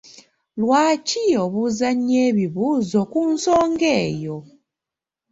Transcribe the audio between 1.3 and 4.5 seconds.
obuuza nnyo ebibuuzo ku nsonga eyo?